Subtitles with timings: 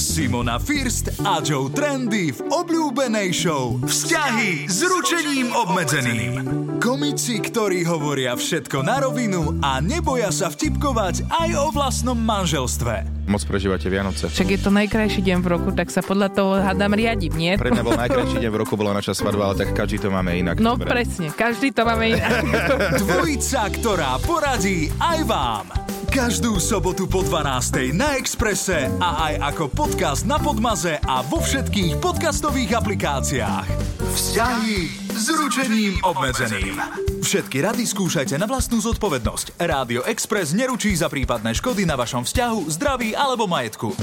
[0.00, 6.32] Simona First a Joe Trendy v obľúbenej show Vzťahy s ručením obmedzeným.
[6.80, 13.28] Komici, ktorí hovoria všetko na rovinu a neboja sa vtipkovať aj o vlastnom manželstve.
[13.28, 14.32] Moc prežívate Vianoce.
[14.32, 17.52] Však je to najkrajší deň v roku, tak sa podľa toho hádam riadím, nie?
[17.60, 20.32] Pre mňa bol najkrajší deň v roku, bola naša svadba, ale tak každý to máme
[20.32, 20.56] inak.
[20.64, 20.88] No Dobre.
[20.88, 22.40] presne, každý to máme inak.
[23.04, 25.89] Dvojica, ktorá poradí aj vám.
[26.10, 27.94] Každú sobotu po 12.
[27.94, 33.66] na Exprese a aj ako podcast na Podmaze a vo všetkých podcastových aplikáciách.
[34.18, 36.82] Vzťahy s ručením obmedzeným.
[37.22, 39.54] Všetky rady skúšajte na vlastnú zodpovednosť.
[39.62, 43.94] Rádio Express neručí za prípadné škody na vašom vzťahu, zdraví alebo majetku.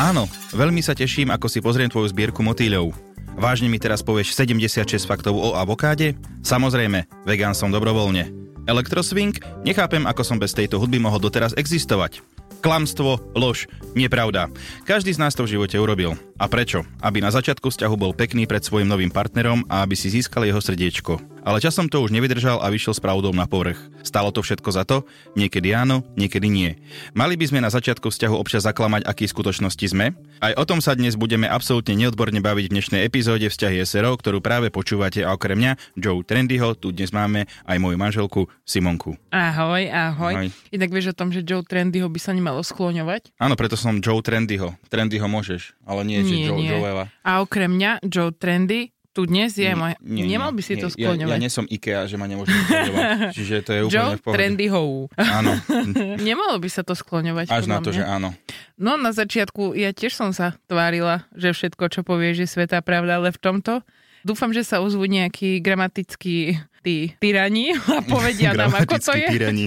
[0.00, 0.24] Áno,
[0.56, 2.88] veľmi sa teším, ako si pozriem tvoju zbierku motýľov.
[3.36, 6.16] Vážne mi teraz povieš 76 faktov o avokáde?
[6.40, 8.41] Samozrejme, vegán som dobrovoľne.
[8.62, 9.34] Elektroswing?
[9.66, 12.22] Nechápem, ako som bez tejto hudby mohol doteraz existovať.
[12.62, 13.66] Klamstvo, lož,
[13.98, 14.46] nepravda.
[14.86, 16.14] Každý z nás to v živote urobil.
[16.38, 16.86] A prečo?
[17.02, 20.62] Aby na začiatku vzťahu bol pekný pred svojim novým partnerom a aby si získal jeho
[20.62, 21.31] srdiečko.
[21.42, 23.74] Ale časom to už nevydržal a vyšiel s pravdou na povrch.
[24.06, 25.02] Stalo to všetko za to?
[25.34, 26.78] Niekedy áno, niekedy nie.
[27.18, 30.14] Mali by sme na začiatku vzťahu občas zaklamať, aký skutočnosti sme?
[30.38, 34.38] Aj o tom sa dnes budeme absolútne neodborne baviť v dnešnej epizóde Vzťahy SRO, ktorú
[34.38, 39.18] práve počúvate a okrem mňa, Joe Trendyho, tu dnes máme aj moju manželku Simonku.
[39.34, 40.46] Ahoj, ahoj.
[40.46, 40.48] Ahoj.
[40.70, 43.34] Inak vieš o tom, že Joe Trendyho by sa nemalo skloňovať?
[43.42, 44.78] Áno, preto som Joe Trendyho.
[44.86, 47.10] Trendyho môžeš, ale nie, že Joe, Joeva.
[47.26, 49.92] A okrem mňa, Joe Trendy, tu dnes je môj...
[50.00, 51.28] Nie, Nemal nie, by si nie, to skloňovať.
[51.28, 53.04] Ja, ja nie som IKEA, že ma nemôžem skloňovať.
[53.36, 54.36] Čiže to je úplne Joe v pohode.
[54.40, 54.80] Trendyho.
[55.14, 55.52] Áno,
[56.28, 57.46] Nemalo by sa to skloňovať.
[57.46, 57.96] až na to, mňa.
[57.96, 58.28] že áno.
[58.74, 63.20] No na začiatku ja tiež som sa tvárila, že všetko, čo povieš, je svetá pravda,
[63.20, 63.84] ale v tomto
[64.22, 69.28] dúfam, že sa ozvú nejakí gramatickí tí tyrani a povedia nám, ako to je.
[69.28, 69.64] tyrani.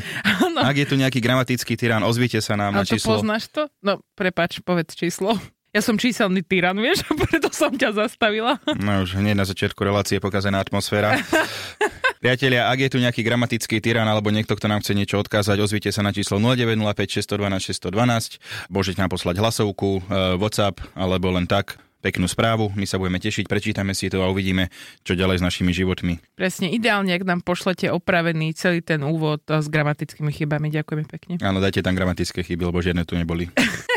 [0.58, 3.16] Ak je tu nejaký gramatický tyran, ozvite sa nám A na to číslo.
[3.16, 3.70] poznáš to?
[3.80, 5.38] No, prepač, povedz číslo.
[5.76, 8.64] Ja som číselný tyran, vieš, preto som ťa zastavila.
[8.80, 11.20] No už hneď na začiatku relácie pokazená atmosféra.
[12.24, 15.92] Priatelia, ak je tu nejaký gramatický tyran alebo niekto, kto nám chce niečo odkázať, ozvite
[15.92, 18.72] sa na číslo 0905 612 612.
[18.72, 20.02] Môžete nám poslať hlasovku, e,
[20.40, 22.72] WhatsApp alebo len tak peknú správu.
[22.80, 24.72] My sa budeme tešiť, prečítame si to a uvidíme,
[25.04, 26.24] čo ďalej s našimi životmi.
[26.40, 30.72] Presne, ideálne, ak nám pošlete opravený celý ten úvod a s gramatickými chybami.
[30.72, 31.34] Ďakujeme pekne.
[31.44, 33.52] Áno, dajte tam gramatické chyby, lebo žiadne tu neboli.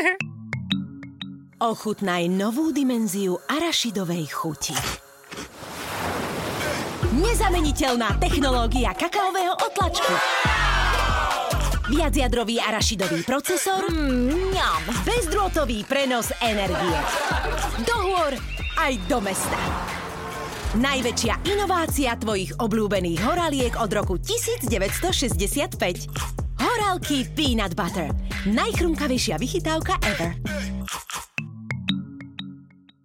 [1.59, 4.71] Ochutnaj novú dimenziu arašidovej chuti.
[7.19, 10.13] Nezameniteľná technológia kakaového otlačku.
[11.91, 13.91] Viacjadrový arašidový procesor.
[13.91, 15.03] Mňam.
[15.03, 16.99] Bezdrôtový prenos energie.
[17.83, 18.39] Do hôr
[18.79, 19.59] aj do mesta.
[20.79, 25.75] Najväčšia inovácia tvojich obľúbených horaliek od roku 1965.
[26.55, 28.15] Horálky Peanut Butter.
[28.47, 30.39] Najchrumkavejšia vychytávka ever.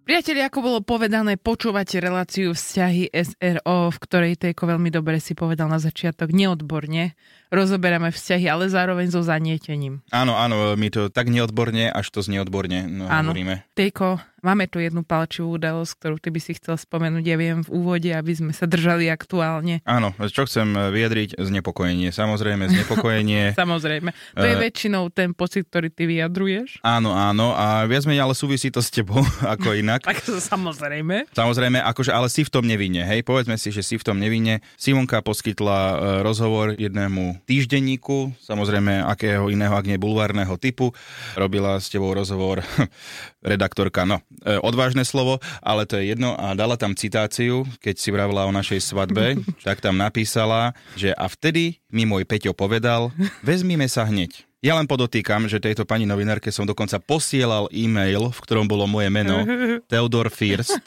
[0.05, 5.65] Priatelia, ako bolo povedané, počúvate reláciu vzťahy SRO, v ktorej Tejko veľmi dobre si povedal
[5.65, 7.17] na začiatok, neodborne
[7.55, 10.03] rozoberáme vzťahy, ale zároveň so zanietením.
[10.09, 13.31] Áno, áno, my to tak neodborne, až to znie odborne no, Áno.
[13.31, 13.63] hovoríme.
[13.71, 17.69] Tejko, máme tu jednu palčivú udalosť, ktorú ty by si chcel spomenúť, ja viem, v
[17.71, 19.79] úvode, aby sme sa držali aktuálne.
[19.83, 21.37] Áno, čo chcem vyjadriť?
[21.37, 22.11] Znepokojenie.
[22.11, 23.53] Samozrejme, znepokojenie.
[23.57, 24.09] Samozrejme.
[24.33, 24.61] To je Eh.
[24.61, 26.79] väčšinou ten pocit, ktorý ty vyjadruješ.
[26.81, 27.53] áno, áno.
[27.53, 29.23] A viac menej ale súvisí to s tebou,
[29.53, 30.03] ako inak.
[30.03, 31.29] Tak samozrejme.
[31.31, 34.59] Samozrejme, akože, ale si v tom nevinne, hej, povedzme si, že si v tom nevinne.
[34.75, 40.91] Simonka poskytla e, rozhovor jednému týždenníku, samozrejme, akého iného, ak nie bulvárneho typu.
[41.37, 42.65] Robila s tebou rozhovor
[43.45, 48.09] redaktorka, no, e, odvážne slovo, ale to je jedno a dala tam citáciu, keď si
[48.09, 53.13] vravila o našej svadbe, tak tam napísala, že a vtedy mi môj Peťo povedal,
[53.45, 54.43] vezmime sa hneď.
[54.65, 59.13] Ja len podotýkam, že tejto pani novinárke som dokonca posielal e-mail, v ktorom bolo moje
[59.13, 59.45] meno,
[59.93, 60.81] Theodor First,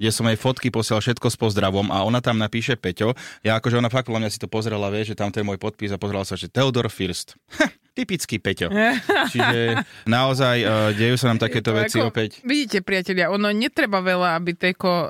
[0.00, 3.12] kde som jej fotky posielal všetko s pozdravom a ona tam napíše Peťo.
[3.44, 5.92] Ja akože ona fakt podľa mňa si to pozrela, vie, že tam je môj podpis
[5.92, 7.36] a pozrela sa, že Theodor First.
[7.92, 8.72] Typický Peťo.
[9.32, 12.30] Čiže naozaj uh, dejú sa nám takéto To veci ako- opäť.
[12.40, 15.06] Vidíte, priatelia, ono netreba veľa, aby Teko uh,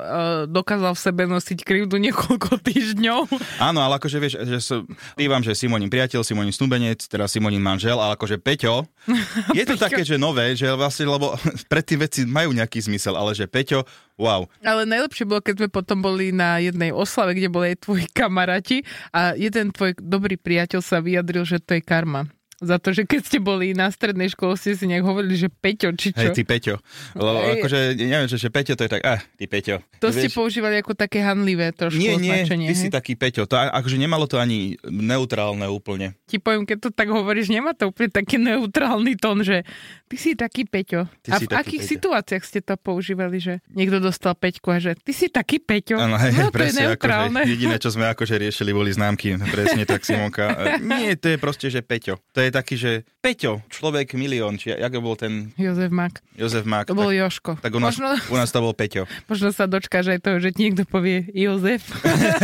[0.51, 3.21] dokázal v sebe nosiť krivdu niekoľko týždňov.
[3.63, 4.83] Áno, ale akože vieš, že som,
[5.15, 8.83] bývam, že Simonin priateľ, Simonin snúbenec, teda Simonin manžel, ale akože Peťo,
[9.59, 11.39] je to také, že nové, že vlastne, lebo
[11.73, 13.87] predtým veci majú nejaký zmysel, ale že Peťo,
[14.19, 14.43] wow.
[14.59, 18.83] Ale najlepšie bolo, keď sme potom boli na jednej oslave, kde boli aj tvoji kamaráti
[19.15, 22.27] a jeden tvoj dobrý priateľ sa vyjadril, že to je karma.
[22.63, 25.91] Za to, že keď ste boli na strednej škole, ste si nejak hovorili, že Peťo,
[25.99, 26.31] či čo?
[26.31, 26.79] Hej, ty Peťo.
[27.19, 27.59] Lebo Hej.
[27.59, 29.83] akože, neviem, že, že Peťo to je tak, ah, ty Peťo.
[29.99, 32.95] to ste Vieš, používali ako také hanlivé trošku Nie, nie, ty si hej?
[32.95, 33.51] taký Peťo.
[33.51, 36.15] To akože nemalo to ani neutrálne úplne.
[36.31, 39.67] Ti poviem, keď to tak hovoríš, nemá to úplne taký neutrálny tón, že
[40.07, 41.11] ty si taký Peťo.
[41.27, 41.93] Ty a si v akých Peťo.
[41.99, 45.99] situáciách ste to používali, že niekto dostal Peťku a že ty si taký Peťo?
[45.99, 47.43] Áno, hej, no, to je presne, neutrálne.
[47.43, 49.35] akože jediné, čo sme akože riešili, boli známky.
[49.51, 50.55] Presne tak, Simonka.
[50.85, 52.23] Nie, to je proste, že Peťo.
[52.37, 52.93] To je taký, že
[53.25, 56.21] Peťo, človek milión, či jak bol ten Jozef Mak.
[56.37, 56.87] Jozef Mák.
[56.91, 57.53] To bol tak, Joško.
[57.59, 59.09] tak u nás, možno, u nás to bol Peťo.
[59.31, 61.89] možno sa dočkáš aj toho, že niekto povie Jozef.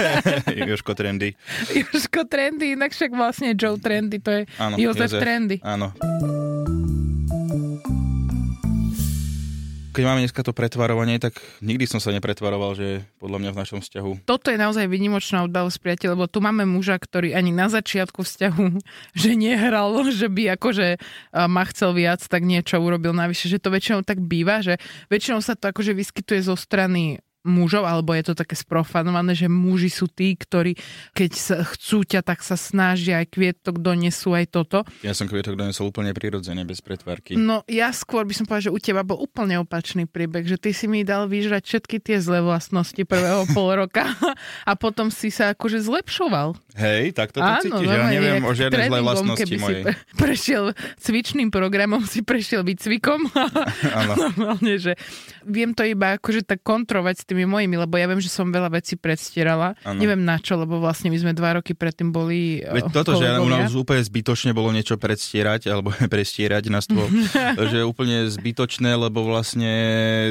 [0.70, 1.36] Joško Trendy.
[1.76, 5.60] Joško Trendy, inak však vlastne Joe Trendy, to je Áno, Jozef, Trendy.
[5.60, 5.92] Áno.
[9.98, 13.80] Keď máme dneska to pretvarovanie, tak nikdy som sa nepretvaroval, že podľa mňa v našom
[13.82, 14.30] vzťahu.
[14.30, 18.78] Toto je naozaj vynimočná udalosť, priateľ, lebo tu máme muža, ktorý ani na začiatku vzťahu,
[19.26, 19.90] že nehral,
[20.22, 21.02] že by akože
[21.34, 24.78] a, ma chcel viac, tak niečo urobil navyše, že to väčšinou tak býva, že
[25.10, 27.18] väčšinou sa to akože vyskytuje zo strany
[27.48, 30.76] mužov, alebo je to také sprofanované, že muži sú tí, ktorí
[31.16, 34.84] keď sa chcú ťa, tak sa snažia aj kvietok donesú aj toto.
[35.00, 37.34] Ja som kvietok donesol úplne prirodzene, bez pretvarky.
[37.34, 40.76] No ja skôr by som povedal, že u teba bol úplne opačný príbeh, že ty
[40.76, 44.04] si mi dal vyžrať všetky tie zlé vlastnosti prvého pol roka
[44.68, 46.54] a potom si sa akože zlepšoval.
[46.78, 47.88] Hej, tak to cítiš.
[47.88, 49.82] Ja neviem o žiadnej zlej vlastnosti mojej.
[49.82, 50.64] pre- prešiel
[51.00, 53.32] cvičným programom, si prešiel výcvikom.
[53.98, 54.14] Áno.
[54.78, 54.94] že
[55.42, 58.74] viem to iba akože tak kontrovať s tými mojimi, lebo ja viem, že som veľa
[58.74, 59.78] vecí predstierala.
[59.86, 60.02] Áno.
[60.02, 63.30] Neviem na čo, lebo vlastne my sme dva roky predtým boli Veď eh, toto, že
[63.38, 67.06] u nás úplne zbytočne bolo niečo predstierať, alebo prestierať nás to,
[67.70, 69.70] že úplne zbytočné, lebo vlastne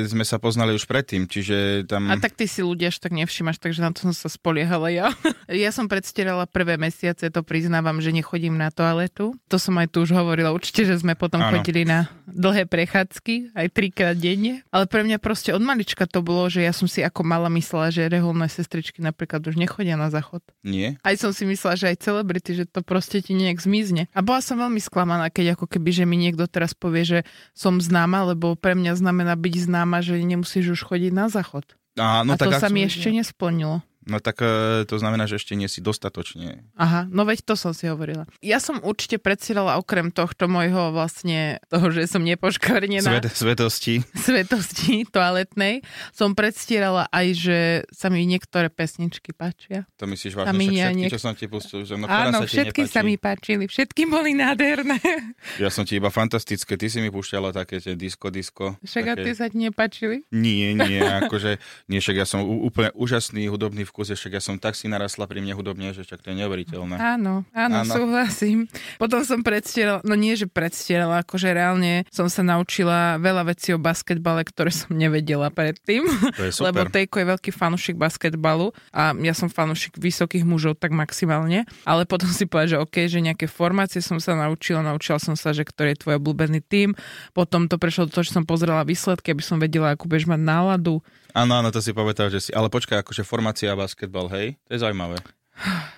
[0.03, 2.11] sme sa poznali už predtým, čiže tam...
[2.11, 5.07] A tak ty si ľudia až tak nevšimáš, takže na to som sa spoliehala ja.
[5.47, 9.31] Ja som predstierala prvé mesiace, to priznávam, že nechodím na toaletu.
[9.47, 11.55] To som aj tu už hovorila, určite, že sme potom Áno.
[11.55, 14.61] chodili na dlhé prechádzky, aj trikrát denne.
[14.69, 17.89] Ale pre mňa proste od malička to bolo, že ja som si ako mala myslela,
[17.89, 20.45] že reholné sestričky napríklad už nechodia na záchod.
[20.61, 21.01] Nie?
[21.01, 24.07] Aj som si myslela, že aj celebrity, že to proste ti nejak zmizne.
[24.13, 27.19] A bola som veľmi sklamaná, keď ako keby, že mi niekto teraz povie, že
[27.57, 31.65] som známa, lebo pre mňa znamená byť známa, že nemusíš už chodiť na záchod.
[31.97, 33.81] Á, a no to tak sa mi ešte nesplnilo.
[34.07, 36.63] No tak e, to znamená, že ešte nie si dostatočne.
[36.79, 38.23] Aha, no veď to som si hovorila.
[38.39, 43.99] Ja som určite predstierala okrem tohto môjho vlastne toho, že som nepoškvrnená Svet, svetosti.
[44.27, 45.83] svetosti toaletnej,
[46.15, 47.57] som predstierala aj, že
[47.91, 49.83] sa mi niektoré pesničky páčia.
[49.99, 52.87] To myslíš vážne, mi však všetky, niek- čo som ti pustil, že no, Áno, všetky
[52.87, 54.99] sa mi páčili, všetky boli nádherné.
[55.57, 58.29] Ja som ti iba fantastické, ty si mi púšťala také tie disco.
[58.29, 59.23] Však a také...
[59.25, 60.21] ty sa ti nepáčili?
[60.29, 61.57] Nie, nie, akože,
[61.89, 65.41] nie, však ja som úplne úžasný hudobný vkus, však ja som tak si narasla pri
[65.41, 66.99] mne hudobne, že však to je neuveriteľné.
[67.01, 67.93] Áno, áno, Áno.
[67.95, 68.69] súhlasím.
[69.01, 73.81] Potom som predstierala, no nie, že predstierala, akože reálne som sa naučila veľa vecí o
[73.81, 76.05] basketbale, ktoré som nevedela predtým.
[76.37, 76.69] To je super.
[76.69, 81.63] Lebo Tejko je veľký fanúšik basketbalu a ja som fanúšik vysokých mužov tak maximálne.
[81.87, 85.55] Ale potom si povedal, že OK, že nejaké formácie som sa naučila, naučila som sa,
[85.55, 86.93] že ktorý je tvoj obľúbený tým.
[87.31, 90.41] Potom to prešlo do toho, že som pozrela výsledky, aby som vedela, akú budeš mať
[90.43, 90.99] náladu.
[91.31, 92.49] Áno, áno, to si pamätám, že si...
[92.49, 94.55] Ale počkaj, akože formácia a basketbal, hej?
[94.63, 95.17] To je zaujímavé.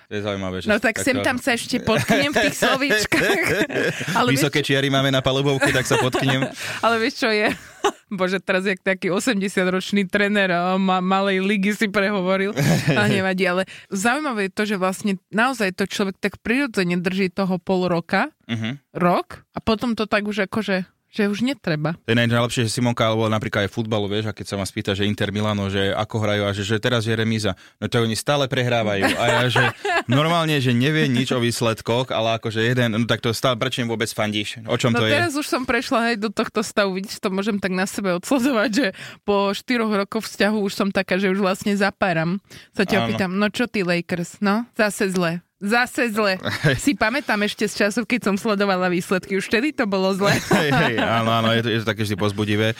[0.08, 0.56] To je zaujímavé.
[0.58, 3.44] Že No tak sem taká- tam sa ešte potknem v tých slovíčkach.
[4.16, 6.48] Ale vieš, Vysoké čiary máme na palubovke, tak sa potknem.
[6.84, 7.52] Ale vieš čo je?
[8.10, 12.56] Bože, teraz jak taký 80-ročný trenér a ma, malej ligy si prehovoril.
[12.90, 17.56] A nevadí, ale zaujímavé je to, že vlastne naozaj to človek tak prirodzene drží toho
[17.56, 18.74] pol roka, Uh-huh.
[18.90, 21.98] rok a potom to tak už akože že už netreba.
[22.00, 24.62] To je naj- najlepšie, že Simonka, alebo napríklad aj futbalu, vieš, a keď sa ma
[24.62, 27.98] spýta, že Inter Milano, že ako hrajú a že, že teraz je remíza, no to
[27.98, 29.04] oni stále prehrávajú.
[29.12, 29.64] A ja, že
[30.06, 33.88] normálne, že nevie nič o výsledkoch, ale akože jeden, no tak to stále, prečo im
[33.88, 34.62] vôbec fandíš?
[34.64, 35.12] O čom No to je?
[35.12, 38.70] teraz už som prešla aj do tohto stavu, vidíš, to môžem tak na sebe odsledovať,
[38.70, 38.86] že
[39.20, 42.38] po štyroch rokoch vzťahu už som taká, že už vlastne zapáram.
[42.70, 43.04] Sa ťa Áno.
[43.08, 44.62] opýtam, no čo ty Lakers, no?
[44.72, 45.42] Zase zle.
[45.60, 46.40] Zase zle.
[46.80, 49.36] si pamätám ešte z času, keď som sledovala výsledky.
[49.36, 50.32] Už vtedy to bolo zle.
[50.32, 52.72] Hej, hej, áno, áno, je to, je to také vždy pozbudivé.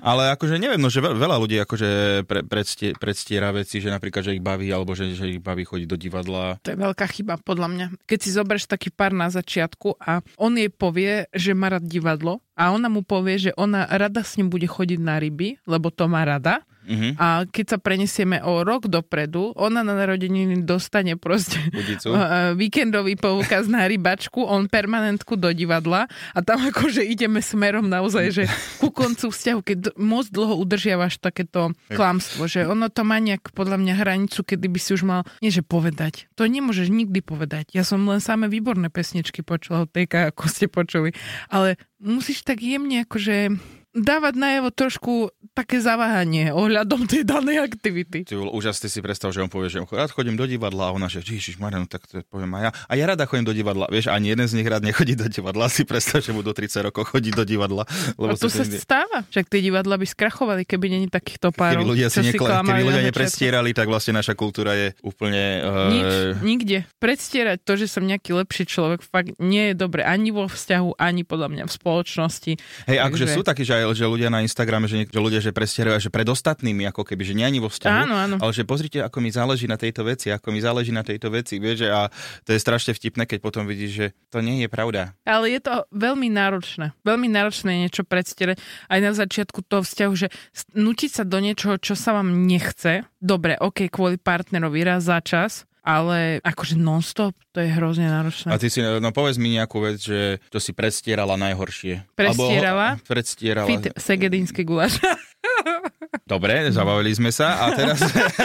[0.00, 1.88] Ale akože neviem, no, že veľ- veľa ľudí akože
[2.24, 5.84] pre, predstie, predstiera veci, že napríklad, že ich baví, alebo že, že ich baví chodiť
[5.84, 6.56] do divadla.
[6.64, 7.86] To je veľká chyba, podľa mňa.
[8.08, 12.40] Keď si zoberieš taký pár na začiatku a on jej povie, že má rád divadlo
[12.56, 16.08] a ona mu povie, že ona rada s ním bude chodiť na ryby, lebo to
[16.08, 16.64] má rada.
[16.88, 17.20] Mhm.
[17.20, 22.16] A keď sa prenesieme o rok dopredu, ona na narodeniny dostane proste Budicu.
[22.60, 28.44] víkendový poukaz na rybačku, on permanentku do divadla a tam akože ideme smerom naozaj, že
[28.80, 33.76] ku koncu vzťahu, keď moc dlho udržiavaš takéto klamstvo, že ono to má nejak podľa
[33.76, 37.76] mňa hranicu, kedy by si už mal, nie že povedať, to nemôžeš nikdy povedať.
[37.76, 41.12] Ja som len samé výborné pesničky počula od tejka, ako ste počuli,
[41.52, 43.52] ale musíš tak jemne akože
[43.90, 45.12] dávať najavo trošku
[45.52, 48.22] také zaváhanie ohľadom tej danej aktivity.
[48.22, 51.06] Ty vole, úžasne si predstav, že on povie, že rád chodím do divadla a ona,
[51.06, 52.70] že Ježiš Marian, tak to poviem aj ja.
[52.86, 53.88] A ja rada chodím do divadla.
[53.88, 55.66] Vieš, ani jeden z nich rád nechodí do divadla.
[55.68, 57.82] Si predstav, že budú 30 rokov chodiť do divadla.
[57.84, 59.18] A Lebo to si sa to- stáva.
[59.26, 61.82] Však tie divadla by skrachovali, keby není takýchto Keby párov.
[61.86, 65.42] ľudia, si nekla, keby ľudia neprestierali, tak vlastne naša kultúra je úplne...
[65.88, 66.78] Nič, Uh, nikde.
[66.98, 71.22] Predstierať to, že som nejaký lepší človek, fakt nie je dobre ani vo vzťahu, ani
[71.22, 72.52] podľa mňa v spoločnosti.
[72.86, 75.52] hej, akože sú takí, že, aj, že ľudia na Instagrame, že, niek- že ľudia, že
[75.52, 77.98] prestierajú, že pred ostatnými, ako keby, že nie ani vo vzťahu.
[78.08, 78.36] Áno, áno.
[78.40, 81.60] Ale že pozrite, ako mi záleží na tejto veci, ako mi záleží na tejto veci,
[81.60, 82.08] vieš, a
[82.44, 85.12] to je strašne vtipné, keď potom vidíš, že to nie je pravda.
[85.28, 86.96] Ale je to veľmi náročné.
[87.04, 90.28] Veľmi náročné niečo predstierať aj na začiatku toho vzťahu, že
[90.74, 93.04] nutiť sa do niečoho, čo sa vám nechce.
[93.18, 98.52] Dobre, ok, kvôli partnerovi raz za čas, ale akože non-stop, to je hrozne náročné.
[98.52, 102.12] A ty si, no povedz mi nejakú vec, že čo si predstierala najhoršie.
[102.12, 103.00] Predstierala?
[103.00, 103.64] Alebo, predstierala.
[103.64, 105.00] Fit segedínsky guláš.
[106.28, 108.04] Dobre, zabavili sme sa a teraz...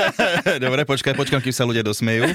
[0.64, 2.32] Dobre, počkaj, počkám, kým sa ľudia dosmejú.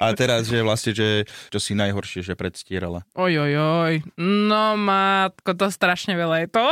[0.00, 3.04] A teraz, že vlastne, že čo si najhoršie, že predstierala.
[3.12, 3.94] Oj, oj, oj.
[4.16, 6.66] No matko, to strašne veľa je to.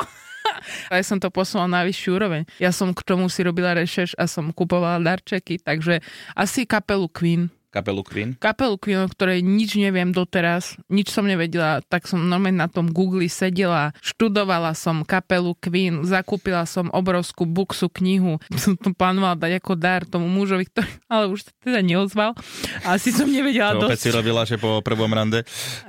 [0.93, 2.43] A ja som to posunula na vyššiu úroveň.
[2.61, 6.05] Ja som k tomu si robila rešeš a som kupovala darčeky, takže
[6.37, 7.49] asi kapelu Queen.
[7.75, 8.31] Kapelu Queen.
[8.37, 12.87] Kapelu Queen, o ktorej nič neviem doteraz, nič som nevedela, tak som normálne na tom
[12.87, 19.59] Google sedela, študovala som kapelu Queen, zakúpila som obrovskú buksu knihu, som to plánovala dať
[19.59, 22.39] ako dar tomu mužovi, ktorý ale už teda neozval.
[22.85, 24.17] Asi som nevedela To opäť si dosť.
[24.17, 25.43] robila, že po prvom rande.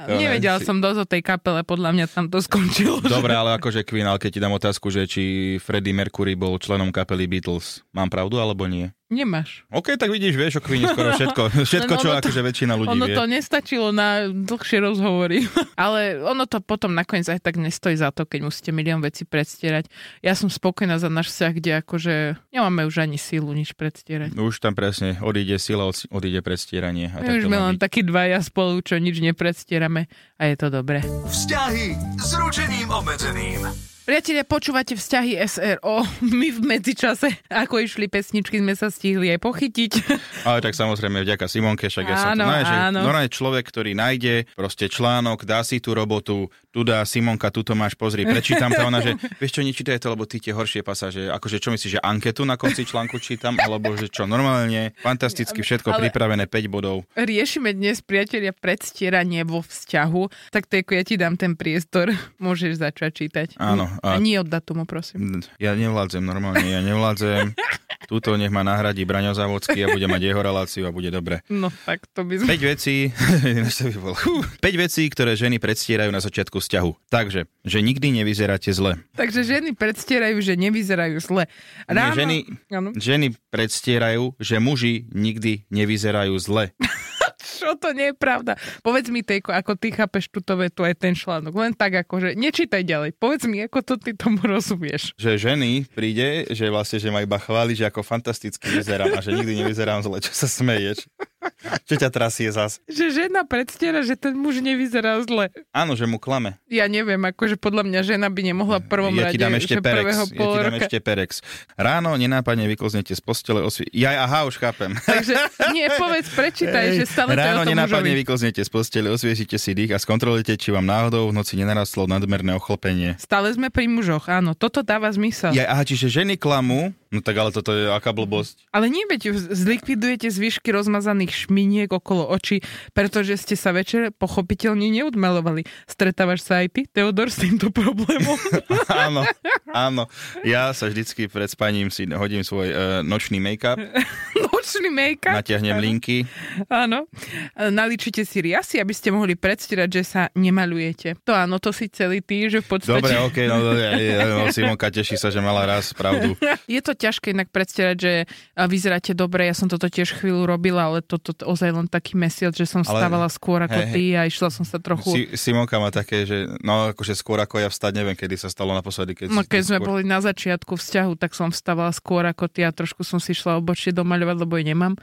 [0.04, 2.98] Nevedela Si- som dosť o tej kapele, podľa mňa tam to skončilo.
[3.00, 5.24] že- Dobre, ale akože Queen, ale keď ti dám otázku, že či
[5.60, 8.90] Freddie Mercury bol členom kapely Beatles, mám pravdu alebo nie?
[9.16, 9.64] Nemáš.
[9.72, 11.42] OK, tak vidíš, vieš o Queene skoro všetko.
[11.72, 13.16] Všetko, Len čo ono to- akože väčšina ľudí Ono vie.
[13.16, 15.48] to nestačilo na dlhšie rozhovory.
[15.80, 19.88] Ale ono to potom nakoniec aj tak nestojí za to, keď musíte milión vecí predstierať.
[20.20, 22.14] Ja som spokojná za náš vzťah, kde akože
[22.50, 24.36] nemáme už ani sílu nič predstierať.
[24.36, 27.08] Už tam presne odíde sila, od- odíde predstieranie.
[27.10, 31.00] A tak už sme len takí dvaja spolu, čo nič nepredstierame a je to dobré.
[31.24, 31.88] Vzťahy
[32.20, 33.95] s ručením obmedzeným.
[34.06, 36.06] Priatelia, počúvate vzťahy SRO.
[36.38, 39.92] My v medzičase, ako išli pesničky, sme sa stihli aj pochytiť.
[40.48, 44.46] Ale tak samozrejme vďaka Simonke, však ja som to Áno, nájde, že človek, ktorý nájde
[44.54, 49.00] proste článok, dá si tú robotu, tu dá Simonka, tuto máš, pozri, prečítam to ona,
[49.00, 52.44] že vieš čo, nečítaj to, lebo ty tie horšie pasáže, akože čo myslíš, že anketu
[52.44, 57.08] na konci článku čítam, alebo že čo, normálne, fantasticky všetko Ale- pripravené, 5 bodov.
[57.16, 60.52] Riešime dnes, priatelia, predstieranie vo vzťahu.
[60.52, 62.12] Tak to ja ti dám ten priestor.
[62.44, 63.48] Môžeš začať čítať.
[63.56, 65.40] Áno, A a- nie od datumu, prosím.
[65.64, 67.56] Ja nevládzem normálne, ja nevládzem.
[68.12, 71.42] Tuto nech ma nahradí Braňo Závodský a bude mať jeho reláciu a bude dobre.
[71.50, 72.54] No tak to by sme...
[72.54, 72.96] 5 vecí,
[73.42, 74.18] ináč to by bolo.
[74.62, 76.92] 5 vecí, ktoré ženy predstierajú na začiatku vzťahu.
[77.14, 78.98] Takže, že nikdy nevyzeráte zle.
[79.14, 81.46] Takže ženy predstierajú, že nevyzerajú zle.
[81.86, 82.38] Nie, ženy,
[82.74, 82.90] Áno.
[82.98, 86.74] ženy predstierajú, že muži nikdy nevyzerajú zle.
[87.46, 88.58] Čo to nie je pravda?
[88.82, 91.54] Povedz mi, Tejko, ako ty chápeš túto vetu aj ten článok.
[91.54, 93.18] Len tak akože, nečítaj ďalej.
[93.18, 95.14] Povedz mi, ako to ty tomu rozumieš.
[95.18, 99.34] Že ženy príde, že vlastne, že ma iba chváli, že ako fantasticky vyzerám a že
[99.34, 100.18] nikdy nevyzerám zle.
[100.22, 101.06] Čo sa smeješ?
[101.90, 102.82] Čo ťa trasie zas?
[102.90, 105.52] Že žena predstiera, že ten muž nevyzerá zle.
[105.72, 106.58] Áno, že mu klame.
[106.70, 109.76] Ja neviem, akože podľa mňa žena by nemohla v prvom ja rade, ti dám ešte
[109.80, 110.06] perex.
[110.06, 111.32] prvého Ja ti dám ešte perex.
[111.78, 113.88] Ráno nenápadne vyklznete z postele osvi...
[113.94, 114.98] Ja, aha, už chápem.
[115.10, 115.34] Takže
[115.72, 118.64] nie, povedz, prečítaj, že stále Ráno nenápadne mužovi.
[118.66, 123.16] z postele, osviežite si dých a skontrolujte, či vám náhodou v noci nenarastlo nadmerné ochlpenie.
[123.22, 125.54] Stále sme pri mužoch, áno, toto dáva zmysel.
[125.54, 128.70] Ja, aha, čiže ženy klamú, no tak ale toto je aká blbosť.
[128.74, 135.68] Ale nie, veď zlikvidujete zvyšky rozmazaných šminiek okolo očí, pretože ste sa večer pochopiteľne neodmalovali.
[135.86, 138.38] Stretávaš sa aj ty, Teodor, s týmto problémom?
[139.06, 139.22] áno,
[139.70, 140.04] áno.
[140.42, 143.78] Ja sa vždycky pred spaním si hodím svoj uh, nočný make-up.
[144.66, 145.38] nočný make-up.
[145.38, 146.26] Natiahnem linky.
[146.66, 147.06] Áno.
[147.54, 151.22] Naličite si riasy, aby ste mohli predstierať, že sa nemalujete.
[151.30, 152.98] To áno, to si celý tý, že v podstate...
[152.98, 156.34] Dobre, okej, no, no, Simonka teší sa, že mala raz pravdu.
[156.66, 158.14] Je to ťažké inak predstierať, že
[158.58, 159.46] vyzeráte dobre.
[159.46, 162.66] Ja som toto tiež chvíľu robila, ale toto to, to ozaj len taký mesiac, že
[162.66, 165.14] som stávala skôr ako hej, ty a išla som sa trochu...
[165.14, 168.74] Si, Simonka má také, že no akože skôr ako ja vstať, neviem, kedy sa stalo
[168.74, 169.14] naposledy.
[169.14, 169.88] Keď no keď sme skôr...
[169.88, 173.58] boli na začiatku vzťahu, tak som vstávala skôr ako ty a trošku som si šla
[173.60, 174.96] obočie domaľovať, lebo je nemám.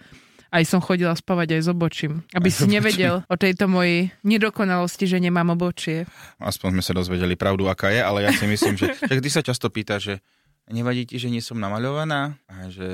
[0.53, 2.29] Aj som chodila spávať aj s obočím.
[2.37, 6.05] Aby aj si nevedel o tejto mojej nedokonalosti, že nemám obočie.
[6.37, 8.93] Aspoň sme sa dozvedeli pravdu, aká je, ale ja si myslím, že...
[9.11, 10.21] Tak ty sa často pýta, že
[10.71, 12.39] nevadí ti, že nie som namaľovaná?
[12.47, 12.87] A že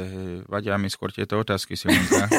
[0.48, 2.30] vadia mi skôr tieto otázky, Simonka.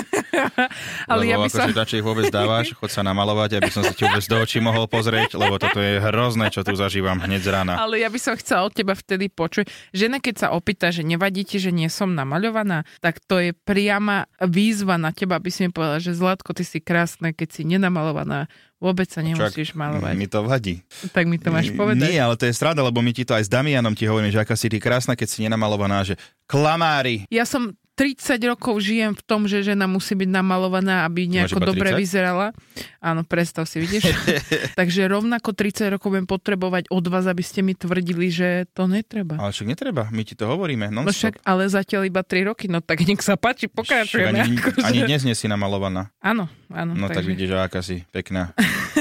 [1.11, 1.97] ale lebo ja by akože som...
[2.01, 5.37] ich vôbec dávaš, chod sa namalovať, aby som sa ti vôbec do očí mohol pozrieť,
[5.37, 7.73] lebo toto je hrozné, čo tu zažívam hneď z rána.
[7.77, 9.69] Ale ja by som chcela od teba vtedy počuť.
[9.93, 14.25] Žena, keď sa opýta, že nevadí ti, že nie som namaľovaná, tak to je priama
[14.41, 18.49] výzva na teba, aby si mi povedala, že Zlatko, ty si krásne, keď si nenamalovaná
[18.79, 20.15] Vôbec sa nemusíš Čak, malovať.
[20.15, 20.79] Mi to vadí.
[21.11, 21.99] Tak mi to máš povedať.
[21.99, 24.39] Nie, ale to je strada, lebo my ti to aj s Damianom ti hovoríme, že
[24.39, 26.15] aká si ty krásna, keď si nenamalovaná, že
[26.47, 27.27] klamári.
[27.27, 31.91] Ja som 30 rokov žijem v tom, že žena musí byť namalovaná, aby nejako dobre
[31.91, 32.55] vyzerala.
[33.03, 34.15] Áno, predstav si, vidíš?
[34.79, 39.35] Takže rovnako 30 rokov budem potrebovať od vás, aby ste mi tvrdili, že to netreba.
[39.35, 40.87] Ale však netreba, my ti to hovoríme.
[40.87, 44.47] No však, ale zatiaľ iba 3 roky, no tak nech sa páči, pokračujeme.
[44.47, 44.79] Ani, akože...
[44.79, 46.07] ani dnes nie si namalovaná.
[46.23, 46.95] Áno, áno.
[46.95, 47.19] No takže...
[47.19, 48.55] tak vidíš, aká si pekná.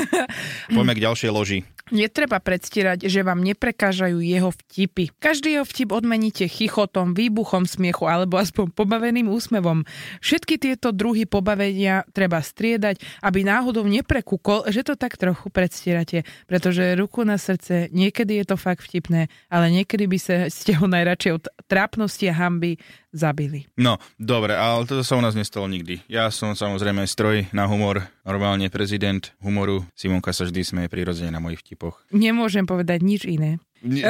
[0.69, 1.61] Poďme k ďalšej loži.
[1.89, 5.09] Netreba predstierať, že vám neprekážajú jeho vtipy.
[5.17, 9.89] Každý jeho vtip odmeníte chichotom, výbuchom smiechu alebo aspoň pobaveným úsmevom.
[10.21, 16.93] Všetky tieto druhy pobavenia treba striedať, aby náhodou neprekúkol, že to tak trochu predstierate, pretože
[16.93, 21.33] ruku na srdce, niekedy je to fakt vtipné, ale niekedy by sa ste ho najradšej
[21.41, 22.77] od trápnosti a hamby
[23.09, 23.65] zabili.
[23.81, 26.05] No, dobre, ale toto sa u nás nestalo nikdy.
[26.13, 29.89] Ja som samozrejme stroj na humor, normálne prezident humoru.
[29.97, 32.03] Simonka sa vždy smeje prirodzene na mojich vtipoch.
[32.15, 33.63] Nemôžem povedať nič iné.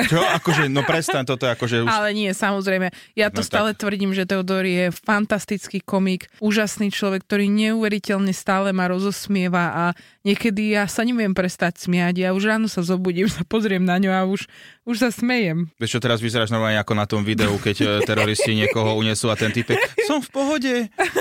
[0.08, 0.20] Čo?
[0.40, 1.88] Akože, no prestaň, toto je akože už...
[1.92, 2.88] Ale nie, samozrejme.
[3.12, 3.84] Ja to no, stále tak.
[3.84, 9.84] tvrdím, že Teodor je fantastický komik, úžasný človek, ktorý neuveriteľne stále ma rozosmieva a
[10.25, 12.25] niekedy ja sa neviem prestať smiať.
[12.25, 14.48] Ja už ráno sa zobudím, sa pozriem na ňu a už,
[14.88, 15.68] už sa smejem.
[15.76, 19.37] Vieš čo, teraz vyzeráš normálne ako na tom videu, keď e, teroristi niekoho unesú a
[19.37, 19.76] ten typek,
[20.08, 20.75] som v pohode,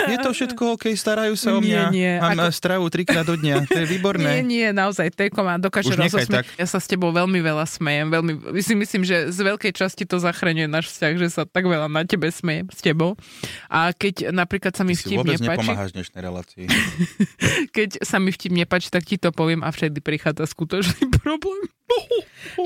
[0.07, 2.13] je to všetko OK, starajú sa o mňa, nie, nie.
[2.23, 2.55] mám ako...
[2.55, 4.39] stravu trikrát do dňa, to je výborné.
[4.39, 6.47] Nie, nie, naozaj, Tejko ma dokáže rozosmieť.
[6.55, 10.21] Ja sa s tebou veľmi veľa smejem, veľmi si myslím, že z veľkej časti to
[10.21, 13.19] zachraňuje náš vzťah, že sa tak veľa na tebe smejem s tebou.
[13.67, 15.67] A keď napríklad sa mi Ty vtip vôbec nepáči...
[15.67, 16.65] nepomáhaš dnešnej relácii.
[17.77, 21.69] keď sa mi vtip nepáči, tak ti to poviem a vtedy prichádza skutočný problém.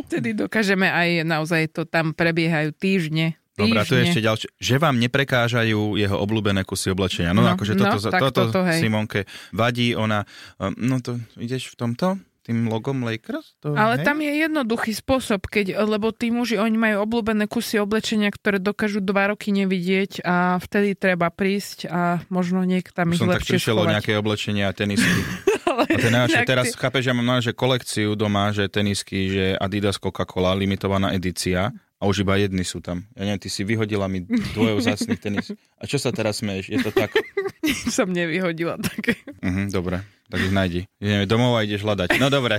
[0.10, 4.48] Vtedy dokážeme aj naozaj to tam prebiehajú týždne, Dobre, to je ešte ďalšie.
[4.58, 7.36] Že vám neprekážajú jeho obľúbené kusy oblečenia.
[7.36, 10.24] No, no akože toto, no, toto, toto Simonke vadí, ona,
[10.58, 12.18] um, no to ideš v tomto?
[12.42, 13.58] Tým logom Lakers?
[13.62, 14.06] To, Ale hej?
[14.06, 18.98] tam je jednoduchý spôsob, keď, lebo tí muži, oni majú obľúbené kusy oblečenia, ktoré dokážu
[19.02, 23.62] dva roky nevidieť a vtedy treba prísť a možno niekto tam ich som lepšie tak
[23.62, 25.22] prišiel o nejaké oblečenia a tenisky.
[25.70, 26.78] a to je najlepšie, teraz ty...
[26.78, 31.70] chápeš, že mám že kolekciu doma, že tenisky, že Adidas Coca-Cola, limitovaná edícia
[32.02, 33.06] a už iba jedny sú tam.
[33.14, 35.54] Ja neviem, ty si vyhodila mi dvoje vzácných tenis.
[35.78, 36.74] A čo sa teraz smeješ?
[36.74, 37.14] Je to tak?
[37.94, 39.22] Som nevyhodila také.
[39.46, 40.82] Uh-huh, dobre tak ich nájdi.
[41.04, 42.16] Ideme domov a ideš hľadať.
[42.16, 42.56] No dobre.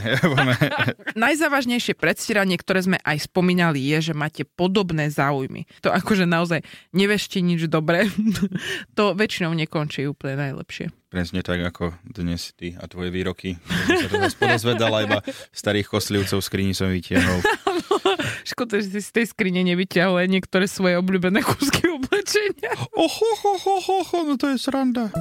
[1.24, 5.64] Najzávažnejšie predstieranie, ktoré sme aj spomínali, je, že máte podobné záujmy.
[5.80, 6.60] To akože naozaj
[6.92, 8.12] nevešte nič dobré.
[8.98, 10.92] to väčšinou nekončí úplne najlepšie.
[11.08, 13.56] Presne tak, ako dnes ty a tvoje výroky.
[13.88, 15.18] Som sa to zase podozvedala, iba
[15.52, 17.40] starých koslivcov skrini som vytiahol.
[18.42, 22.74] Škoda, že si z tej skrine nevyťahol aj niektoré svoje obľúbené kúsky oblečenia.
[22.98, 25.14] Oho, ho, ho, ho, ho, no to je sranda.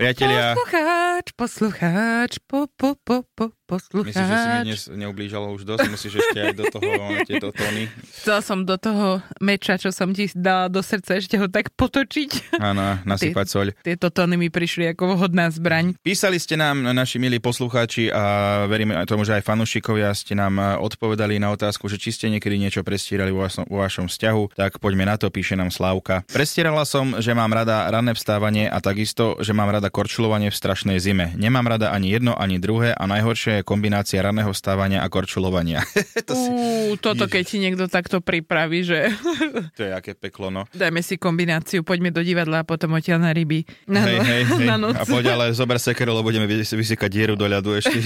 [0.00, 0.56] Priatelia...
[0.56, 4.10] Poslucháč, poslucháč, po, po, po, po, poslucháč.
[4.10, 5.86] Myslíš, že si mi dnes neublížalo už dosť?
[5.86, 6.90] Musíš ešte aj do toho
[7.22, 7.86] tieto tóny?
[8.18, 12.58] Chcela som do toho meča, čo som ti dala do srdca, ešte ho tak potočiť.
[12.58, 13.68] Áno, nasypať soľ.
[13.86, 15.94] Tieto tóny mi prišli ako vhodná zbraň.
[16.02, 21.38] Písali ste nám, naši milí poslucháči, a veríme tomu, že aj fanúšikovia ste nám odpovedali
[21.38, 25.06] na otázku, že či ste niekedy niečo prestierali vo vašom, vo vašom vzťahu, tak poďme
[25.06, 26.26] na to, píše nám Slávka.
[26.26, 30.98] Prestierala som, že mám rada ranné vstávanie a takisto, že mám rada korčulovanie v strašnej
[30.98, 31.36] zime.
[31.38, 35.84] Nemám rada ani jedno, ani druhé a najhoršie je kombinácia raného stávania a korčulovania.
[36.28, 36.48] to si...
[36.48, 37.34] Uú, toto Ježiš.
[37.36, 39.12] keď ti niekto takto pripraví, že...
[39.76, 40.64] to je aké peklo, no.
[40.72, 43.68] Dajme si kombináciu, poďme do divadla a potom odtiaľ na ryby.
[43.84, 44.66] Na, hej, hej, hej.
[44.66, 44.96] Na noc.
[44.96, 48.00] A poď ale zober sekeru, lebo budeme vysykať dieru do ľadu ešte.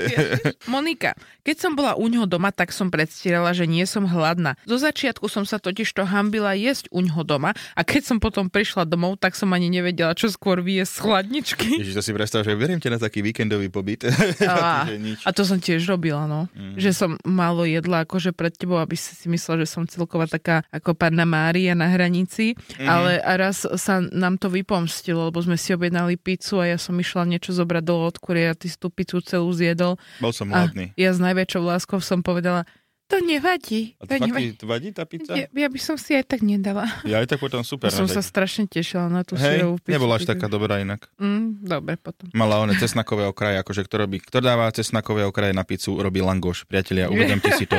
[0.74, 1.14] Monika,
[1.46, 4.58] keď som bola u ňoho doma, tak som predstierala, že nie som hladná.
[4.66, 8.48] Zo začiatku som sa totiž to hambila jesť u ňoho doma a keď som potom
[8.48, 11.78] prišla domov, tak som ani nevedela, čo skôr vie z chladničky.
[11.78, 14.08] Ježiš, to si predstav, že beriem ťa na taký víkendový pobyt.
[14.40, 14.79] A,
[15.26, 16.46] a to som tiež robila, no.
[16.52, 16.76] Mm.
[16.78, 20.62] Že som málo jedla akože pred tebou, aby si si myslela, že som celková taká
[20.70, 22.88] ako panna Mária na hranici, mm.
[22.88, 26.96] ale a raz sa nám to vypomstilo, lebo sme si objednali pizzu a ja som
[26.96, 30.00] išla niečo zobrať do odkurie a ty si tú pizzu celú zjedol.
[30.22, 30.92] Bol som hladný.
[30.94, 32.64] Ja s najväčšou láskou som povedala,
[33.10, 33.98] to nevadí.
[33.98, 34.54] A to, to nevadí.
[34.62, 35.34] vadí tá pizza?
[35.34, 36.86] Ja, ja by som si aj tak nedala.
[37.02, 37.90] Ja aj tak potom super.
[37.90, 39.94] Ja som sa strašne tešila na tú Hej, syrovú pizzu.
[39.98, 41.10] nebola až taká dobrá inak.
[41.18, 42.30] Mm, dobre, potom.
[42.30, 46.70] Mala one cesnakové okraje, akože kto robí, kto dáva cesnakové okraje na pizzu, robí langoš.
[46.70, 47.74] Priatelia, uvedomte si to.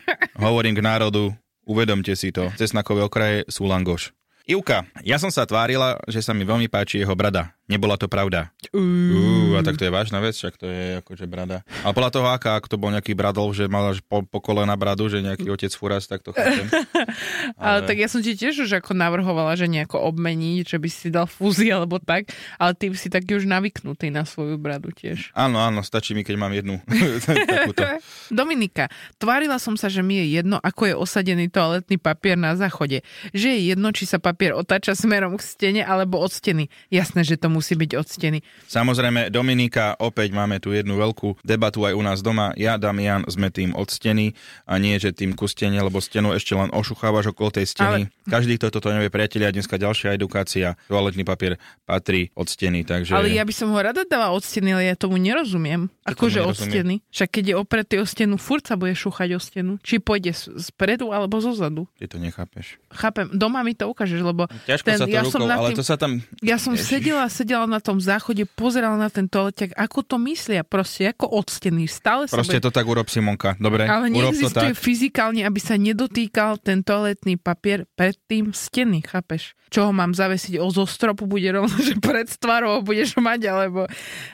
[0.38, 1.34] Hovorím k národu,
[1.66, 2.54] uvedomte si to.
[2.54, 4.14] Cesnakové okraje sú langoš.
[4.46, 7.55] Ivka, ja som sa tvárila, že sa mi veľmi páči jeho brada.
[7.66, 8.54] Nebola to pravda.
[8.70, 11.66] Uh, a tak to je vážna vec, však to je akože brada.
[11.82, 14.78] Ale podľa toho, aká, ak to bol nejaký bradol, že mal až po, po kolena
[14.78, 16.70] bradu, že nejaký otec furas, tak to chápem.
[17.58, 17.62] Ale...
[17.62, 21.08] ale tak ja som ti tiež už ako navrhovala, že nejako obmeniť, že by si
[21.08, 25.30] dal fúzi alebo tak, ale ty si taký už navyknutý na svoju bradu tiež.
[25.32, 26.82] Áno, áno, stačí mi, keď mám jednu
[28.38, 33.02] Dominika, tvárila som sa, že mi je jedno, ako je osadený toaletný papier na záchode.
[33.32, 36.68] Že je jedno, či sa papier otáča smerom k stene alebo od steny.
[36.92, 38.38] Jasné, že to musí byť od steny.
[38.68, 42.52] Samozrejme, Dominika, opäť máme tu jednu veľkú debatu aj u nás doma.
[42.60, 44.36] Ja, Damian, sme tým od steny
[44.68, 48.00] a nie, že tým ku stene, lebo stenu ešte len ošuchávaš okolo tej steny.
[48.04, 48.28] Ale...
[48.28, 50.74] Každý, kto toto nevie, priatelia, dneska ďalšia edukácia.
[50.90, 53.14] Toaletný papier patrí od steny, takže...
[53.14, 55.86] Ale ja by som ho rada dala od steny, ale ja tomu nerozumiem.
[56.02, 57.06] Akože od steny.
[57.14, 59.72] Však keď je opretý o stenu, furt sa bude šúchať o stenu.
[59.86, 61.86] Či pôjde spredu alebo zo zadu.
[62.02, 62.82] Ty to nechápeš.
[62.90, 63.30] Chápem.
[63.30, 64.50] Doma mi to ukážeš, lebo...
[64.66, 66.18] Ťažko ten, sa to ja rukou, som ale tým, to sa tam...
[66.42, 66.90] Ja som Ježiš.
[66.90, 71.86] sedela, sedela na tom záchode, pozerala na ten toaleťak, ako to myslia, proste ako odstený.
[71.86, 72.66] Stále proste bude...
[72.66, 73.86] to tak urob Simonka, dobre?
[73.86, 74.82] Ale neexistuje to tak.
[74.82, 79.54] fyzikálne, aby sa nedotýkal ten toaletný papier pred tým steny, chápeš?
[79.70, 83.86] Čo ho mám zavesiť o zo stropu, bude rovno, že pred stvarou budeš mať, alebo...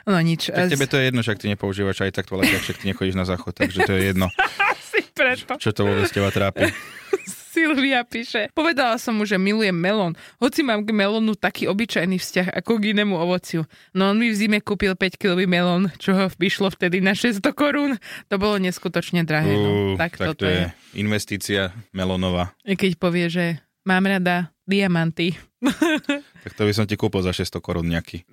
[0.09, 0.49] No nič.
[0.49, 3.29] Tak tebe to je jedno, však ty nepoužívaš aj tak toaleťak, však ty nechodíš na
[3.29, 4.33] záchod, takže to je jedno.
[4.73, 5.61] Asi preto.
[5.61, 6.73] Čo to vôbec teba trápi?
[7.53, 8.49] Silvia píše.
[8.57, 12.97] Povedala som mu, že milujem melón, hoci mám k melónu taký obyčajný vzťah ako k
[12.97, 13.69] inému ovociu.
[13.93, 17.45] No on mi v zime kúpil 5 kilový melón, čo ho vyšlo vtedy na 600
[17.53, 18.01] korún.
[18.33, 19.53] To bolo neskutočne drahé.
[19.53, 19.93] No.
[19.93, 22.57] Uh, tak, tak to je, je investícia melónová.
[22.65, 25.37] I keď povie, že mám rada diamanty.
[26.49, 28.25] tak to by som ti kúpil za 600 korún nejaký.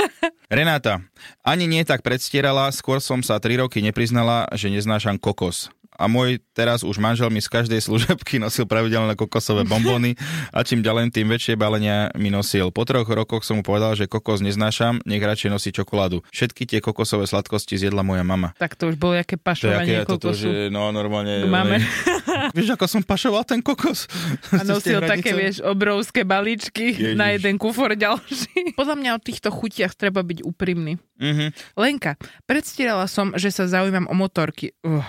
[0.50, 1.02] Renáta,
[1.42, 6.40] ani nie tak predstierala, skôr som sa 3 roky nepriznala, že neznášam kokos a môj
[6.56, 10.16] teraz už manžel mi z každej služebky nosil pravidelné kokosové bombóny
[10.48, 12.72] a čím ďalej tým väčšie balenia mi nosil.
[12.72, 16.24] Po troch rokoch som mu povedal, že kokos neznášam, nech radšej nosí čokoládu.
[16.32, 18.56] Všetky tie kokosové sladkosti zjedla moja mama.
[18.56, 20.24] Tak to už bolo jaké pašovanie to kokosu.
[20.24, 21.44] Toto, že no normálne...
[21.44, 21.84] Máme.
[22.56, 24.08] vieš, ako som pašoval ten kokos?
[24.54, 27.18] A nosil také, vieš, obrovské balíčky Ježiš.
[27.18, 28.72] na jeden kufor ďalší.
[28.80, 30.96] Podľa mňa o týchto chutiach treba byť úprimný.
[31.20, 31.76] Mm-hmm.
[31.76, 32.16] Lenka,
[32.48, 34.72] predstierala som, že sa zaujímam o motorky.
[34.80, 35.04] Uh,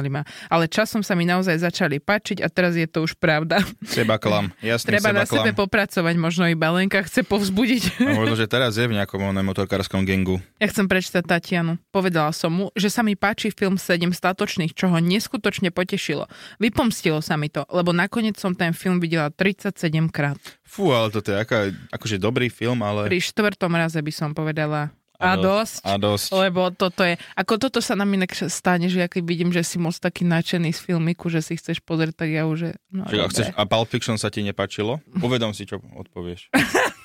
[0.00, 0.22] nezaujímali ma.
[0.48, 3.60] Ale časom sa mi naozaj začali páčiť a teraz je to už pravda.
[3.84, 4.52] Seba klam.
[4.64, 5.36] Jasný, Treba seba na klam.
[5.44, 8.00] sebe popracovať, možno iba Lenka chce povzbudiť.
[8.00, 10.40] A možno, že teraz je v nejakom motorkárskom gengu.
[10.58, 11.76] Ja chcem prečítať Tatianu.
[11.92, 16.26] Povedala som mu, že sa mi páči film 7 statočných, čo ho neskutočne potešilo.
[16.56, 19.76] Vypomstilo sa mi to, lebo nakoniec som ten film videla 37
[20.08, 20.40] krát.
[20.64, 23.10] Fú, ale toto je aká, akože dobrý film, ale...
[23.10, 26.26] Pri štvrtom raze by som povedala a, dosť, a dosť.
[26.32, 29.76] Lebo toto je, ako toto sa nám inak stane, že ja keď vidím, že si
[29.76, 32.74] moc taký nadšený z filmiku, že si chceš pozrieť, tak ja už...
[32.90, 34.98] No, a, chceš, a Pulp Fiction sa ti nepačilo?
[35.20, 36.48] Uvedom si, čo odpovieš.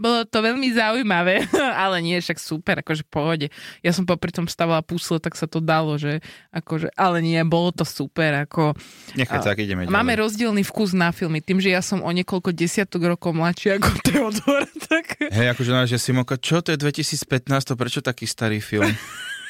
[0.00, 1.46] Bolo to veľmi zaujímavé,
[1.84, 3.48] ale nie, však super, akože pohode.
[3.80, 7.70] Ja som popri tom stavala pusle, tak sa to dalo, že akože, ale nie, bolo
[7.70, 8.74] to super, ako...
[9.14, 9.94] Nechaj tak, ideme ďalej.
[9.94, 13.88] Máme rozdielný vkus na filmy, tým, že ja som o niekoľko desiatok rokov mladší ako
[14.06, 15.18] Teodor, tak...
[15.30, 18.88] Hej, akože, že Simonka, čo to je 2015, prečo taký starý film?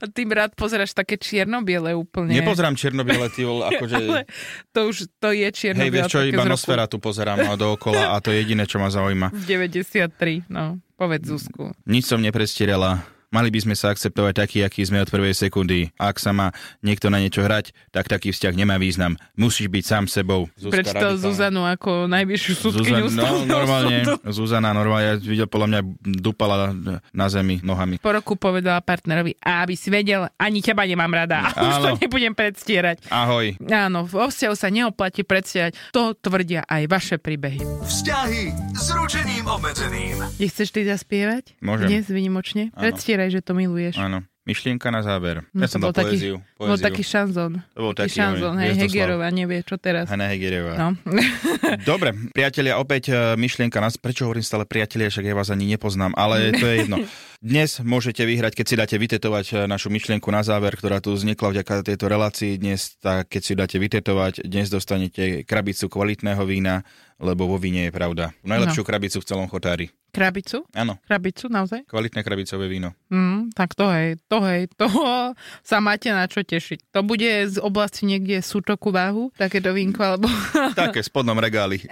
[0.00, 2.34] A ty rád pozeráš také čierno-biele úplne.
[2.34, 3.96] Nepozerám čierno-biele, ty vol, akože...
[3.98, 4.22] Ale
[4.70, 5.88] to už, to je čierno-biele.
[5.88, 8.92] Hej, vieš čo, iba Nosfera tu pozerám a dookola a to je jediné, čo ma
[8.92, 9.34] zaujíma.
[9.48, 10.78] 93, no.
[10.94, 11.74] Povedz Zuzku.
[11.88, 13.02] Nič som neprestierala.
[13.32, 15.88] Mali by sme sa akceptovať taký, aký sme od prvej sekundy.
[15.96, 16.52] Ak sa má
[16.84, 19.16] niekto na niečo hrať, tak taký vzťah nemá význam.
[19.40, 20.52] Musíš byť sám sebou.
[20.60, 21.16] Radikálna.
[21.16, 24.14] Zuzanu ako najvyššiu súdkyňu Zuzan, no, normálne, súdu.
[24.28, 25.80] Zuzana normálne, ja videl, podľa mňa
[26.20, 26.76] dupala
[27.08, 27.96] na zemi nohami.
[27.96, 31.48] Po roku povedala partnerovi, aby si vedel, ani teba nemám rada.
[31.56, 33.08] A už to nebudem predstierať.
[33.08, 33.56] Ahoj.
[33.64, 35.72] Áno, vo vzťahu sa neoplatí predstierať.
[35.96, 37.64] To tvrdia aj vaše príbehy.
[37.80, 38.44] Vzťahy
[38.76, 40.20] s ručením obmedzeným.
[40.36, 41.56] Nechceš ty zaspievať?
[41.64, 41.88] Môžem.
[41.88, 42.68] Dnes vynimočne?
[42.76, 42.92] Áno.
[43.22, 43.94] Predstieraj, že to miluješ.
[43.98, 44.26] Áno.
[44.42, 45.46] Myšlienka na záver.
[45.54, 46.36] No ja som bol dal taký, poéziu.
[46.58, 46.86] bol poéziu.
[46.90, 47.62] taký šanzón.
[47.78, 48.70] To bol taký, šanzón, oj, hej.
[48.74, 50.10] Hegerová nevie, čo teraz.
[50.10, 50.74] Hanna Hegeriová.
[50.74, 50.98] No.
[51.86, 56.10] Dobre, priatelia, opäť e, myšlienka nás, prečo hovorím stále priatelia, však ja vás ani nepoznám,
[56.18, 56.98] ale to je jedno.
[57.38, 61.62] Dnes môžete vyhrať, keď si dáte vytetovať e, našu myšlienku na záver, ktorá tu vznikla
[61.62, 66.82] vďaka tejto relácii dnes, tak keď si dáte vytetovať, dnes dostanete krabicu kvalitného vína,
[67.22, 68.34] lebo vo víne je pravda.
[68.42, 69.94] Najlepšiu krabicu v celom chotári.
[70.12, 70.68] Krabicu?
[70.70, 71.88] Áno, Krabicu, naozaj?
[71.88, 72.92] kvalitné krabicové víno.
[73.08, 75.32] Mm, tak to hej, to hej, toho
[75.64, 76.92] sa máte na čo tešiť.
[76.92, 80.28] To bude z oblasti niekde sútoku váhu, takéto vínko, alebo
[80.76, 81.80] Také v spodnom regáli.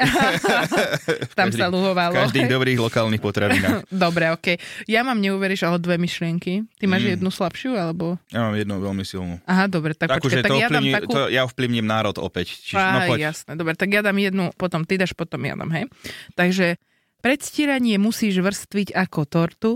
[1.33, 2.13] tam Každý- sa luhovalo.
[2.15, 3.89] Každých dobrých lokálnych potravinách.
[3.89, 4.57] Dobre, okej.
[4.85, 6.69] Ja mám, neuveríš, ale dve myšlienky.
[6.77, 7.13] Ty máš Mm.
[7.17, 8.21] jednu slabšiu, alebo...
[8.29, 9.41] Ja mám jednu veľmi silnú.
[9.43, 11.11] Aha, dobre, tak Takú, počkaj, tak to ja dám takú...
[11.11, 12.53] to, ja ovplyvním národ opäť.
[12.61, 13.19] Čiže, Á, no poď.
[13.27, 15.89] jasné, dobre, tak ja dám jednu, potom ty dáš, potom ja dám, hej.
[16.35, 16.77] Takže
[17.21, 19.73] predstieranie musíš vrstviť ako tortu,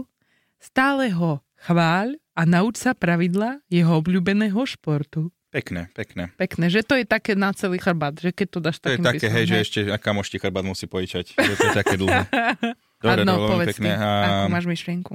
[0.59, 5.30] stále ho chváľ a nauč sa pravidla jeho obľúbeného športu.
[5.54, 6.35] Pekné, pekné.
[6.35, 9.30] Pekné, že to je také na celý chrbát, že keď to dáš To je také,
[9.30, 11.38] písmom, hej, že ešte kamoš ti chrbát musí pojičať.
[11.38, 12.26] Že to je také dlhé.
[13.04, 13.94] Dobre, veľmi povedz pekné.
[13.94, 15.12] ty, A akú máš myšlienku.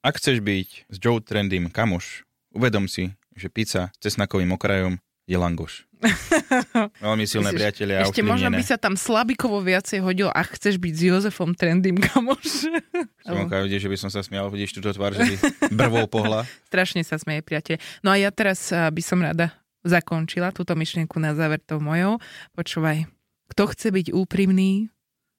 [0.00, 2.24] ak chceš byť s Joe Trendym kamoš,
[2.56, 4.96] uvedom si, že pizza s cesnakovým okrajom
[5.28, 5.84] je langoš.
[7.04, 10.94] Veľmi silné Myslíš, priatelia Ešte možno by sa tam slabikovo viacej hodil, ak chceš byť
[10.94, 12.70] s Jozefom Trendym, kamoš.
[13.26, 15.34] Simonka, vidíš, že by som sa smial, vidíš túto tvár, že by
[15.74, 16.46] brvou pohla.
[16.70, 17.82] Strašne sa smeje, priateľ.
[18.06, 22.22] No a ja teraz a, by som rada zakončila túto myšlienku na záver tou mojou.
[22.54, 23.10] Počúvaj,
[23.50, 24.88] kto chce byť úprimný,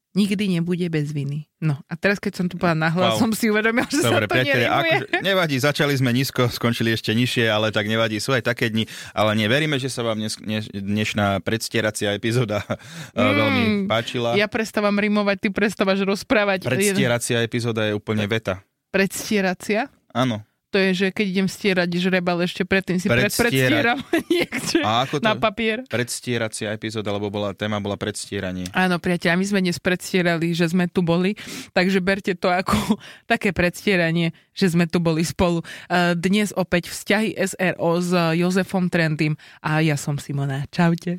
[0.10, 1.46] nikdy nebude bez viny.
[1.60, 3.22] No a teraz, keď som tu povedala nahlas, Wow.
[3.22, 4.66] som si uvedomil, že Dobre, sa to nerimuje.
[4.66, 8.90] akože, nevadí, začali sme nízko, skončili ešte nižšie, ale tak nevadí, sú aj také dni,
[9.14, 12.66] ale neveríme, že sa vám dnes, dneš, dnešná predstieracia epizóda
[13.14, 14.34] mm, veľmi páčila.
[14.34, 16.66] Ja prestávam rimovať, ty prestávaš rozprávať.
[16.66, 18.66] Predstieracia epizóda je úplne veta.
[18.90, 19.94] Predstieracia?
[20.10, 20.42] Áno.
[20.70, 23.42] To je, že keď idem stierať žrebal, ešte predtým si pred, Predstierať.
[23.42, 23.98] predstieram
[24.30, 25.26] niekde A ako to?
[25.26, 25.82] na papier.
[25.84, 28.70] Predstieracia epizóda, lebo bola, téma bola predstieranie.
[28.72, 31.34] Áno, priateľ, my sme dnes predstierali, že sme tu boli,
[31.72, 32.78] takže berte to ako
[33.32, 35.62] také predstieranie, že sme tu boli spolu.
[35.88, 40.70] Eh, Dnes opäť vzťahy SRO s Jozefom Trendym a ja som Simona.
[40.70, 41.18] Čaute.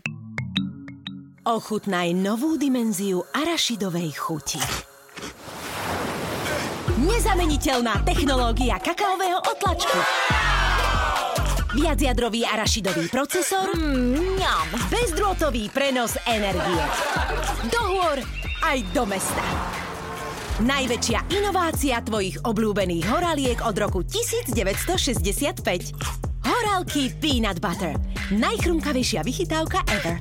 [1.42, 4.89] Ochutnaj novú dimenziu arašidovej chuti.
[7.00, 9.96] Nezameniteľná technológia kakaového otlačku.
[11.72, 13.72] Viacjadrový arašidový procesor.
[13.72, 14.68] Mňam.
[14.92, 16.84] Bezdrôtový prenos energie.
[17.72, 18.20] Do hôr
[18.60, 19.40] aj do mesta.
[20.60, 25.96] Najväčšia inovácia tvojich obľúbených horaliek od roku 1965.
[26.44, 27.96] Horálky Peanut Butter.
[28.28, 30.20] Najchrumkavejšia vychytávka ever.